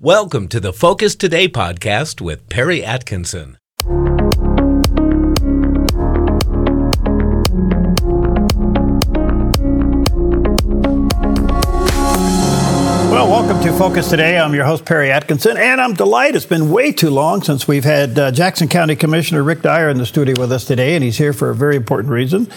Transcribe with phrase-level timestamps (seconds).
[0.00, 3.58] Welcome to the Focus Today podcast with Perry Atkinson.
[13.10, 14.38] Well, welcome to Focus Today.
[14.38, 16.36] I'm your host, Perry Atkinson, and I'm delighted.
[16.36, 19.98] It's been way too long since we've had uh, Jackson County Commissioner Rick Dyer in
[19.98, 22.48] the studio with us today, and he's here for a very important reason.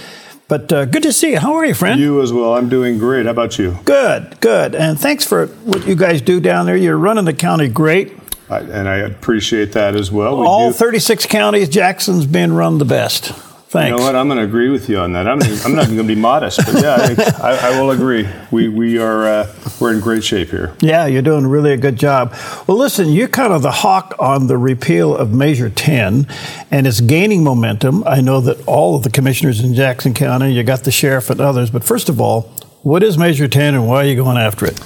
[0.51, 1.39] But uh, good to see you.
[1.39, 1.97] How are you, friend?
[1.97, 2.55] You as well.
[2.55, 3.23] I'm doing great.
[3.25, 3.79] How about you?
[3.85, 4.75] Good, good.
[4.75, 6.75] And thanks for what you guys do down there.
[6.75, 8.17] You're running the county great.
[8.49, 10.41] I, and I appreciate that as well.
[10.41, 13.31] We All do- 36 counties, Jackson's been run the best.
[13.71, 13.89] Thanks.
[13.89, 14.17] You know what?
[14.17, 15.29] I'm going to agree with you on that.
[15.29, 16.97] I'm, I'm not even going to be modest, but yeah,
[17.41, 18.27] I, I, I will agree.
[18.51, 20.75] We, we are uh, we're in great shape here.
[20.81, 22.35] Yeah, you're doing really a good job.
[22.67, 26.27] Well, listen, you're kind of the hawk on the repeal of Measure 10,
[26.69, 28.03] and it's gaining momentum.
[28.05, 31.39] I know that all of the commissioners in Jackson County, you got the sheriff and
[31.39, 34.65] others, but first of all, what is Measure 10 and why are you going after
[34.65, 34.77] it?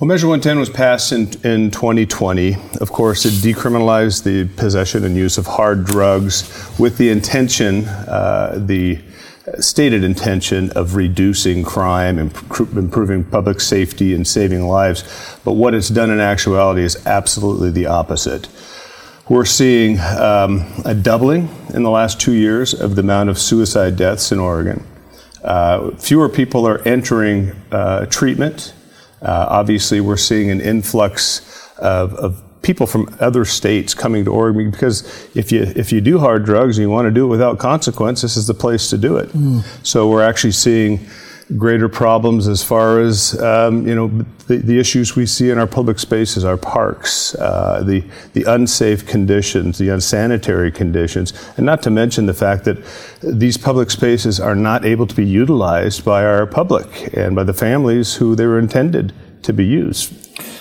[0.00, 2.54] Well, Measure 110 was passed in, in 2020.
[2.80, 6.44] Of course, it decriminalized the possession and use of hard drugs
[6.78, 9.00] with the intention, uh, the
[9.58, 15.02] stated intention of reducing crime, imp- improving public safety, and saving lives.
[15.44, 18.48] But what it's done in actuality is absolutely the opposite.
[19.28, 23.96] We're seeing um, a doubling in the last two years of the amount of suicide
[23.96, 24.86] deaths in Oregon.
[25.42, 28.74] Uh, fewer people are entering uh, treatment.
[29.22, 34.70] Uh, obviously, we're seeing an influx of, of people from other states coming to Oregon
[34.70, 35.02] because
[35.34, 38.22] if you if you do hard drugs and you want to do it without consequence,
[38.22, 39.30] this is the place to do it.
[39.82, 41.00] So we're actually seeing
[41.56, 44.08] greater problems as far as um, you know
[44.48, 48.04] the, the issues we see in our public spaces, our parks, uh, the
[48.34, 52.76] the unsafe conditions, the unsanitary conditions, and not to mention the fact that
[53.22, 57.54] these public spaces are not able to be utilized by our public and by the
[57.54, 60.12] families who they were intended to be used.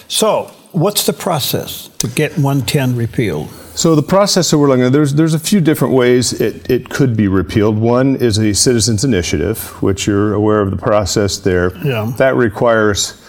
[0.10, 3.50] So, what's the process to get 110 repealed?
[3.76, 6.90] So the process that we're looking at, there's there's a few different ways it, it
[6.90, 7.78] could be repealed.
[7.78, 11.78] One is a citizens initiative, which you're aware of the process there.
[11.86, 12.12] Yeah.
[12.18, 13.22] That requires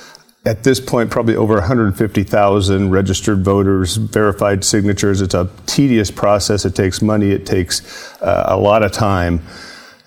[0.47, 5.21] at this point probably over 150,000 registered voters, verified signatures.
[5.21, 6.65] It's a tedious process.
[6.65, 7.31] It takes money.
[7.31, 9.43] It takes uh, a lot of time.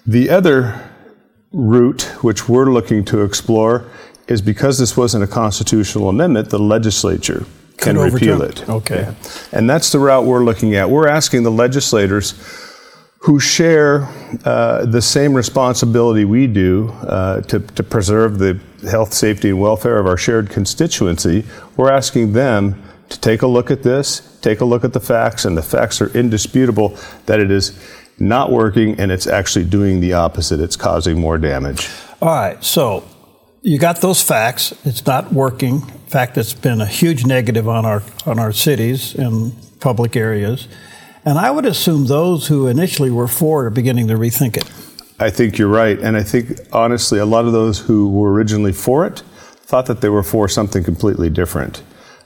[0.08, 0.90] The other
[1.52, 3.92] route, which we're looking to explore,
[4.28, 7.46] is because this wasn't a constitutional amendment, the legislature
[7.78, 8.62] can repeal it.
[8.62, 8.70] it.
[8.70, 9.14] Okay.
[9.52, 10.90] And that's the route we're looking at.
[10.90, 12.34] We're asking the legislators
[13.20, 14.08] who share
[14.46, 18.60] uh, the same responsibility we do uh, to, to preserve the
[18.90, 21.46] health, safety, and welfare of our shared constituency.
[21.78, 25.46] We're asking them to take a look at this, take a look at the facts,
[25.46, 27.80] and the facts are indisputable that it is
[28.18, 30.60] not working and it's actually doing the opposite.
[30.60, 31.90] It's causing more damage.
[32.22, 33.08] All right, so
[33.62, 34.74] you got those facts.
[34.86, 35.82] It's not working.
[35.82, 40.68] In fact, it's been a huge negative on our on our cities and public areas.
[41.24, 44.70] And I would assume those who initially were for it are beginning to rethink it.
[45.20, 46.00] I think you're right.
[46.00, 50.02] And I think, honestly, a lot of those who were originally for it thought that
[50.02, 51.84] they were for something completely different.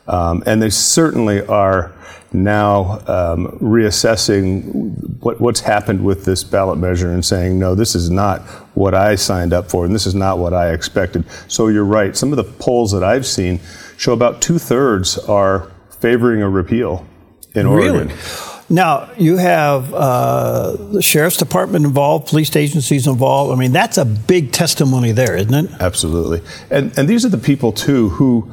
[0.08, 1.94] Um, and they certainly are
[2.32, 8.10] now um, reassessing what, what's happened with this ballot measure and saying, no, this is
[8.10, 8.42] not
[8.76, 11.26] what I signed up for, and this is not what I expected.
[11.48, 12.16] So you're right.
[12.16, 13.60] Some of the polls that I've seen
[13.98, 17.06] show about two thirds are favoring a repeal
[17.54, 18.08] in Oregon.
[18.10, 18.22] Really?
[18.68, 23.54] Now, you have uh, the sheriff's department involved, police agencies involved.
[23.54, 25.72] I mean, that's a big testimony there, isn't it?
[25.80, 26.42] Absolutely.
[26.72, 28.52] And and these are the people too who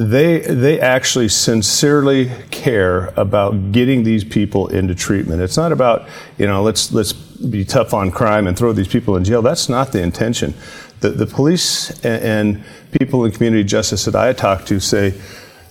[0.00, 5.42] they they actually sincerely care about getting these people into treatment.
[5.42, 9.16] It's not about, you know, let's let's be tough on crime and throw these people
[9.16, 9.42] in jail.
[9.42, 10.54] That's not the intention.
[11.00, 12.64] The the police and, and
[12.98, 15.20] people in community justice that I talk to say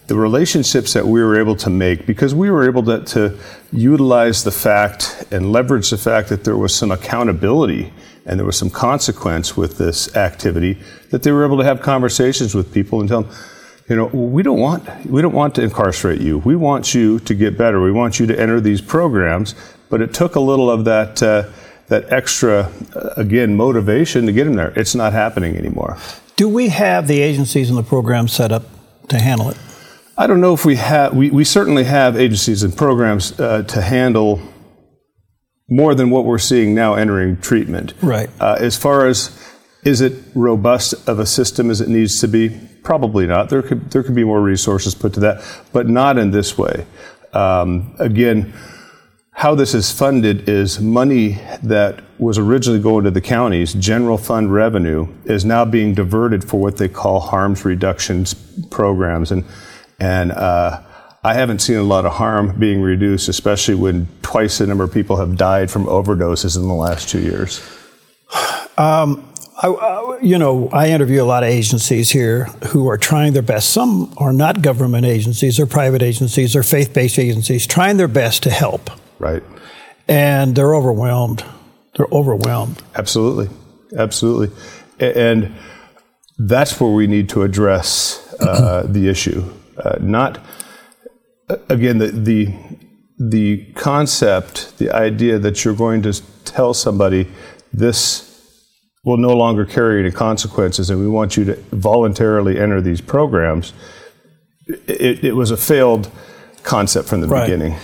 [0.05, 3.37] the relationships that we were able to make because we were able to, to
[3.71, 7.93] utilize the fact and leverage the fact that there was some accountability
[8.25, 10.77] and there was some consequence with this activity
[11.09, 13.31] that they were able to have conversations with people and tell them
[13.89, 17.33] you know we don't want we don't want to incarcerate you we want you to
[17.33, 19.55] get better we want you to enter these programs
[19.89, 21.49] but it took a little of that uh,
[21.87, 25.97] that extra uh, again motivation to get them there it's not happening anymore
[26.39, 28.63] Do we have the agencies and the programs set up
[29.09, 29.57] to handle it?
[30.17, 33.81] I don't know if we have, we, we certainly have agencies and programs uh, to
[33.81, 34.39] handle
[35.69, 37.93] more than what we're seeing now entering treatment.
[38.01, 38.29] Right.
[38.39, 39.37] Uh, as far as
[39.83, 42.57] is it robust of a system as it needs to be?
[42.83, 43.49] Probably not.
[43.49, 45.43] There could, there could be more resources put to that,
[45.73, 46.85] but not in this way.
[47.33, 48.53] Um, again,
[49.31, 54.53] how this is funded is money that was originally going to the counties, general fund
[54.53, 58.33] revenue, is now being diverted for what they call harms reductions
[58.69, 59.31] programs.
[59.31, 59.45] And
[59.99, 60.81] And uh,
[61.23, 64.93] I haven't seen a lot of harm being reduced, especially when twice the number of
[64.93, 67.61] people have died from overdoses in the last two years.
[68.77, 69.28] Um,
[69.61, 73.41] I, uh, you know, I interview a lot of agencies here who are trying their
[73.41, 73.71] best.
[73.71, 78.43] Some are not government agencies or private agencies or faith based agencies trying their best
[78.43, 78.89] to help.
[79.19, 79.43] Right.
[80.07, 81.43] And they're overwhelmed.
[81.95, 82.81] They're overwhelmed.
[82.95, 83.49] Absolutely.
[83.97, 84.55] Absolutely.
[84.99, 85.53] And
[86.37, 89.43] that's where we need to address uh, the issue.
[89.77, 90.39] Uh, not,
[91.67, 92.55] again, the, the,
[93.17, 96.13] the concept, the idea that you're going to
[96.45, 97.27] tell somebody
[97.73, 98.28] this
[99.03, 103.73] will no longer carry any consequences, and we want you to voluntarily enter these programs.
[104.67, 106.11] It, it was a failed
[106.63, 107.45] concept from the right.
[107.45, 107.77] beginning.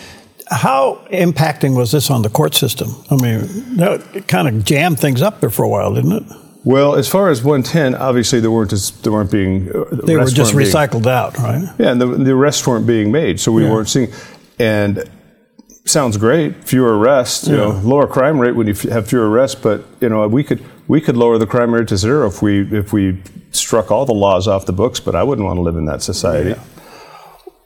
[0.48, 2.90] How impacting was this on the court system?
[3.10, 6.24] I mean, that kind of jammed things up there for a while, didn't it?
[6.64, 10.26] Well, as far as 110, obviously there weren't as, there weren't being uh, they were
[10.26, 11.64] just recycled being, out, right?
[11.78, 13.72] Yeah, and the, the arrests weren't being made, so we yeah.
[13.72, 14.12] weren't seeing.
[14.58, 15.10] And
[15.86, 17.66] sounds great, fewer arrests, you yeah.
[17.66, 19.60] know, lower crime rate when you have fewer arrests.
[19.60, 22.62] But you know, we could we could lower the crime rate to zero if we
[22.76, 23.22] if we
[23.52, 25.00] struck all the laws off the books.
[25.00, 26.52] But I wouldn't want to live in that society.
[26.52, 26.64] Yeah.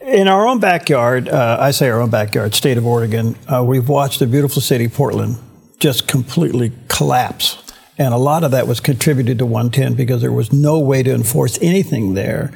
[0.01, 3.87] In our own backyard, uh, I say our own backyard, state of Oregon, uh, we've
[3.87, 5.37] watched the beautiful city, Portland,
[5.77, 7.61] just completely collapse.
[7.97, 11.13] And a lot of that was contributed to 110 because there was no way to
[11.13, 12.51] enforce anything there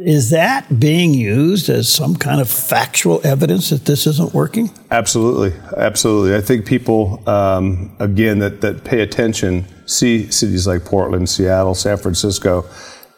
[0.00, 4.70] is that being used as some kind of factual evidence that this isn't working?
[4.90, 6.36] Absolutely, absolutely.
[6.36, 11.96] I think people, um, again, that, that pay attention see cities like Portland, Seattle, San
[11.96, 12.64] Francisco,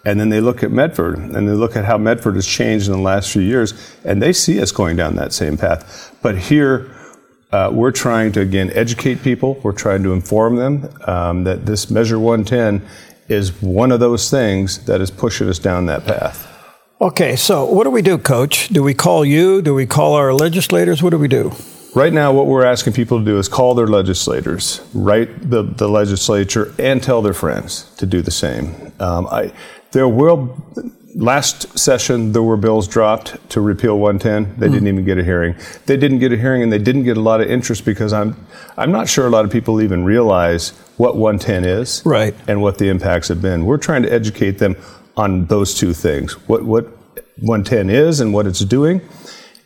[0.05, 2.93] and then they look at Medford and they look at how Medford has changed in
[2.93, 3.75] the last few years,
[4.05, 6.17] and they see us going down that same path.
[6.23, 6.91] But here,
[7.53, 9.61] uh, we're trying to again educate people.
[9.63, 12.89] We're trying to inform them um, that this Measure 110
[13.29, 16.50] is one of those things that is pushing us down that path.
[17.03, 18.69] Okay, so what do we do, Coach?
[18.69, 19.63] Do we call you?
[19.63, 21.03] Do we call our legislators?
[21.03, 21.51] What do we do?
[21.95, 25.89] Right now, what we're asking people to do is call their legislators, write the, the
[25.89, 28.93] legislature, and tell their friends to do the same.
[29.01, 29.51] Um, I,
[29.93, 30.63] there will,
[31.15, 34.61] last session, there were bills dropped to repeal 110.
[34.61, 34.71] They mm.
[34.71, 35.57] didn't even get a hearing.
[35.87, 38.37] They didn't get a hearing, and they didn't get a lot of interest because I'm,
[38.77, 42.35] I'm not sure a lot of people even realize what 110 is right.
[42.47, 43.65] and what the impacts have been.
[43.65, 44.77] We're trying to educate them
[45.21, 46.87] on those two things what, what
[47.41, 49.01] 110 is and what it's doing.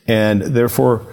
[0.07, 1.05] And therefore,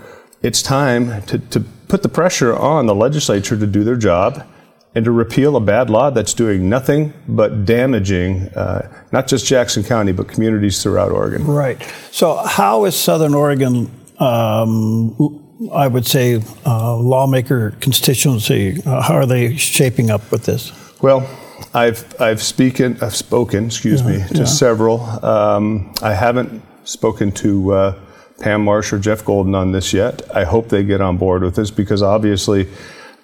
[0.43, 4.47] it's time to, to put the pressure on the legislature to do their job
[4.95, 9.83] and to repeal a bad law that's doing nothing but damaging uh, not just Jackson
[9.83, 11.47] County, but communities throughout Oregon.
[11.47, 11.81] Right.
[12.11, 19.27] So, how is Southern Oregon, um, I would say, uh, lawmaker constituency, uh, how are
[19.27, 20.73] they shaping up with this?
[21.01, 21.27] Well,
[21.75, 24.45] I've I've spoken I've spoken excuse me to yeah.
[24.45, 25.01] several.
[25.25, 28.01] Um, I haven't spoken to uh,
[28.41, 30.23] Pam Marsh or Jeff Golden on this yet.
[30.35, 32.69] I hope they get on board with this because obviously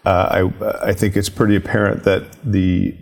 [0.05, 2.97] uh, I I think it's pretty apparent that the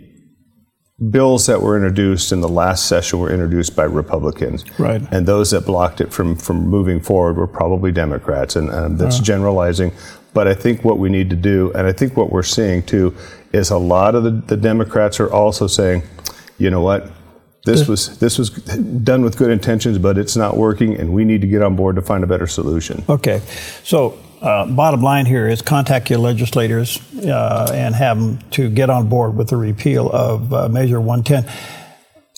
[1.11, 5.01] bills that were introduced in the last session were introduced by Republicans, right?
[5.11, 9.19] And those that blocked it from from moving forward were probably Democrats, and um, that's
[9.19, 9.91] generalizing.
[10.33, 13.15] But I think what we need to do, and I think what we're seeing too,
[13.57, 16.03] is a lot of the, the Democrats are also saying,
[16.57, 17.11] you know what,
[17.65, 21.41] this was this was done with good intentions, but it's not working, and we need
[21.41, 23.03] to get on board to find a better solution.
[23.09, 23.41] Okay,
[23.83, 28.89] so uh, bottom line here is contact your legislators uh, and have them to get
[28.89, 31.45] on board with the repeal of uh, Measure 110.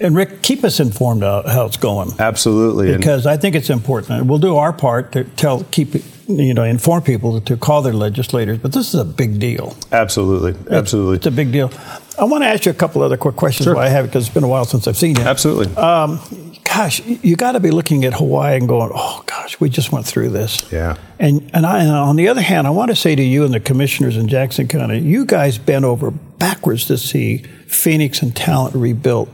[0.01, 2.11] And Rick, keep us informed of how it's going.
[2.19, 4.25] Absolutely, because and I think it's important.
[4.25, 5.95] We'll do our part to tell, keep
[6.27, 8.59] you know, inform people to call their legislators.
[8.59, 9.75] But this is a big deal.
[9.91, 11.71] Absolutely, absolutely, it's, it's a big deal.
[12.19, 13.75] I want to ask you a couple other quick questions sure.
[13.75, 15.23] while I have it because it's been a while since I've seen you.
[15.23, 15.75] Absolutely.
[15.75, 16.19] Um,
[16.63, 20.05] gosh, you got to be looking at Hawaii and going, "Oh gosh, we just went
[20.05, 20.97] through this." Yeah.
[21.17, 23.53] And and, I, and on the other hand, I want to say to you and
[23.53, 28.75] the commissioners in Jackson County, you guys bent over backwards to see Phoenix and Talent
[28.75, 29.29] rebuilt.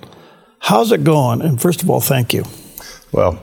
[0.65, 1.43] How's it going?
[1.43, 2.43] And first of all, thank you.
[3.11, 3.39] Well,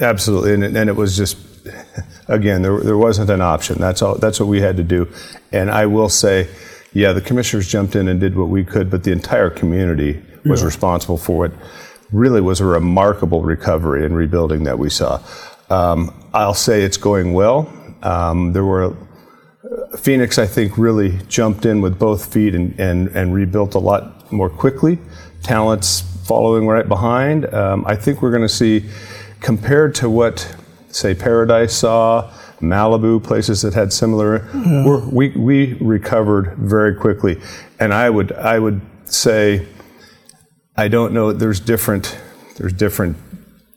[0.00, 1.36] absolutely, and, and it was just
[2.28, 3.78] again, there, there wasn't an option.
[3.80, 4.14] That's all.
[4.14, 5.08] That's what we had to do.
[5.50, 6.48] And I will say,
[6.92, 10.60] yeah, the commissioners jumped in and did what we could, but the entire community was
[10.60, 10.66] yeah.
[10.66, 11.52] responsible for what
[12.12, 15.20] really was a remarkable recovery and rebuilding that we saw.
[15.68, 17.72] Um, I'll say it's going well.
[18.04, 18.96] Um, there were
[19.98, 24.30] Phoenix, I think, really jumped in with both feet and, and, and rebuilt a lot
[24.30, 25.00] more quickly.
[25.42, 27.52] Talents following right behind.
[27.52, 28.84] Um, I think we're going to see,
[29.40, 30.54] compared to what
[30.88, 34.48] say Paradise saw, Malibu, places that had similar.
[34.54, 35.06] Yeah.
[35.10, 37.40] we we recovered very quickly,
[37.80, 39.66] and I would I would say,
[40.76, 41.32] I don't know.
[41.32, 42.16] There's different
[42.56, 43.16] there's different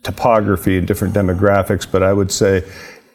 [0.04, 2.64] topography and different demographics, but I would say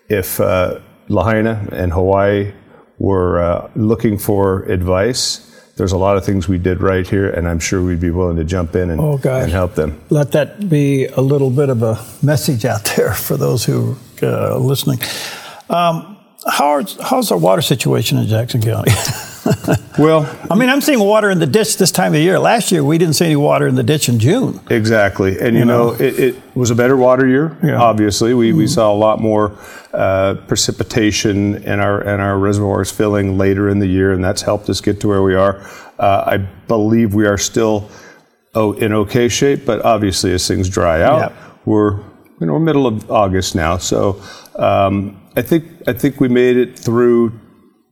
[0.08, 2.52] if uh, Lahaina and Hawaii
[2.98, 7.48] were uh, looking for advice, there's a lot of things we did right here, and
[7.48, 10.00] I'm sure we'd be willing to jump in and, Oh, and help them.
[10.10, 14.52] Let that be a little bit of a message out there for those who are
[14.52, 15.00] uh, listening.
[15.68, 18.92] Um, how's, how's our water situation in Jackson County?
[19.98, 22.38] Well, I mean, I'm seeing water in the ditch this time of year.
[22.38, 24.58] Last year, we didn't see any water in the ditch in June.
[24.70, 27.54] Exactly, and you, know, it, it was a better water year.
[27.62, 27.78] Yeah.
[27.78, 29.58] Obviously, we, we saw a lot more
[29.92, 34.70] uh, precipitation and our and our reservoirs filling later in the year, and that's helped
[34.70, 35.60] us get to where we are.
[35.98, 37.90] Uh, I believe we are still
[38.54, 41.34] oh, in okay shape, but obviously, as things dry out,
[41.66, 41.98] we're
[42.40, 44.22] you know middle of August now, so
[44.54, 47.38] um, I think I think we made it through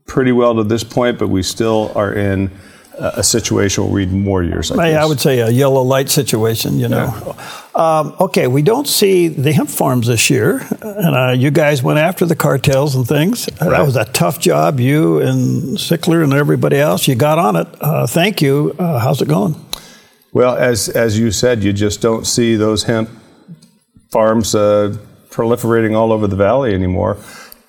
[0.08, 2.50] pretty well to this point, but we still are in
[2.98, 4.72] a, situation where we need more years.
[4.72, 7.36] I, I would say a yellow light situation, you know.
[7.74, 12.00] Um, okay, we don't see the hemp farms this year, and uh, you guys went
[12.00, 13.48] after the cartels and things.
[13.60, 14.80] Uh, That was a tough job.
[14.80, 17.68] You and Sickler and everybody else, you got on it.
[17.80, 18.74] Uh, thank you.
[18.78, 19.54] Uh, how's it going?
[20.32, 23.10] Well, as as you said, you just don't see those hemp
[24.10, 24.96] farms uh,
[25.30, 27.16] proliferating all over the valley anymore,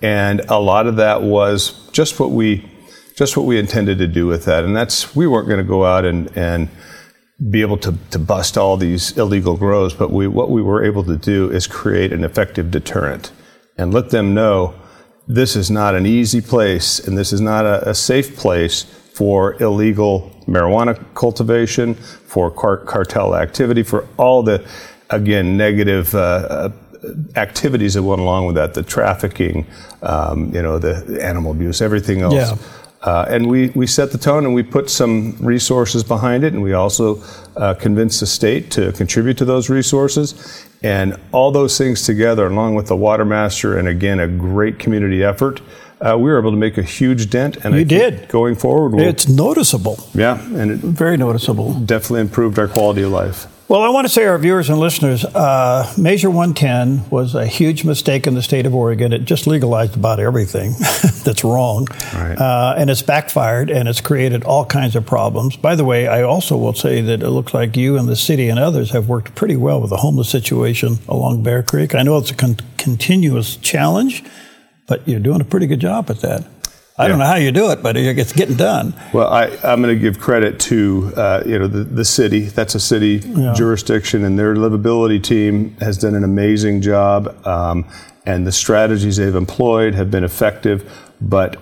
[0.02, 2.70] and a lot of that was just what we
[3.16, 5.86] just what we intended to do with that, and that's we weren't going to go
[5.86, 6.70] out and and
[7.50, 11.04] be able to, to bust all these illegal grows, but we what we were able
[11.04, 13.32] to do is create an effective deterrent
[13.78, 14.74] and let them know
[15.28, 19.62] this is not an easy place and this is not a, a safe place for
[19.62, 24.66] illegal marijuana cultivation, for car- cartel activity, for all the,
[25.10, 26.70] again, negative uh, uh,
[27.36, 29.66] activities that went along with that, the trafficking,
[30.02, 32.34] um, you know, the animal abuse, everything else.
[32.34, 32.58] Yeah.
[33.02, 36.62] Uh, and we, we set the tone and we put some resources behind it, and
[36.62, 37.24] we also
[37.56, 40.68] uh, convinced the state to contribute to those resources.
[40.84, 45.24] And all those things together, along with the water master and again a great community
[45.24, 45.62] effort,
[46.02, 47.58] uh, we were able to make a huge dent.
[47.64, 48.28] And You I did.
[48.30, 48.94] going forward.
[48.94, 51.74] We'll, It's noticeable, yeah, and it very noticeable.
[51.74, 53.48] definitely improved our quality of life.
[53.68, 57.84] Well, I want to say, our viewers and listeners, uh, Measure 110 was a huge
[57.84, 59.14] mistake in the state of Oregon.
[59.14, 60.72] It just legalized about everything
[61.24, 61.86] that's wrong.
[62.16, 62.34] Right.
[62.36, 65.56] Uh, and it's backfired and it's created all kinds of problems.
[65.56, 68.50] By the way, I also will say that it looks like you and the city
[68.50, 71.94] and others have worked pretty well with the homeless situation along Bear Creek.
[71.94, 74.24] I know it's a con- continuous challenge,
[74.90, 76.46] but you're doing a pretty good job at that.
[76.98, 78.94] I don't know how you do it, but it's getting done.
[79.14, 82.42] Well, I, I'm going to give credit to uh, you know the, the city.
[82.42, 83.20] That's a city
[83.56, 87.48] jurisdiction, and their livability team has done an amazing job.
[87.48, 87.86] Um,
[88.26, 90.92] and the strategies they've employed have been effective,
[91.22, 91.56] but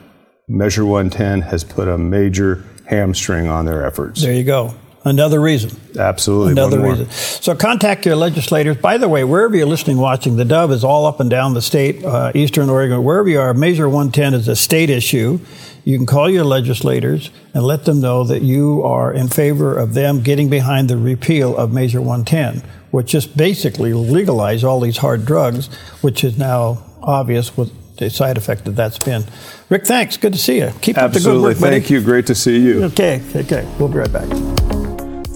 [0.48, 4.24] Measure 110 has put a major hamstring on their efforts.
[4.24, 4.74] There you go.
[5.08, 5.72] Another reason.
[5.98, 7.10] Absolutely, Another reason.
[7.10, 8.78] So contact your legislators.
[8.78, 11.62] By the way, wherever you're listening, watching, the Dove is all up and down the
[11.62, 13.54] state, uh, Eastern Oregon, wherever you are.
[13.54, 15.40] Measure 110 is a state issue.
[15.86, 19.94] You can call your legislators and let them know that you are in favor of
[19.94, 22.62] them getting behind the repeal of Measure 110,
[22.92, 25.68] which just basically legalize all these hard drugs,
[26.02, 29.24] which is now obvious with the side effect that that's been.
[29.70, 30.18] Rick, thanks.
[30.18, 30.72] Good to see you.
[30.82, 31.80] Keep up the good work, buddy.
[31.80, 32.02] thank you.
[32.02, 32.84] Great to see you.
[32.86, 33.68] Okay, okay.
[33.80, 34.57] We'll be right back.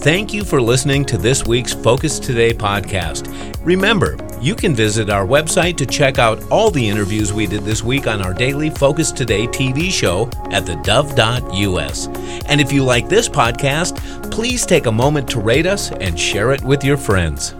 [0.01, 3.31] Thank you for listening to this week's Focus Today podcast.
[3.63, 7.83] Remember, you can visit our website to check out all the interviews we did this
[7.83, 12.07] week on our daily Focus Today TV show at thedove.us.
[12.47, 16.51] And if you like this podcast, please take a moment to rate us and share
[16.51, 17.53] it with your friends.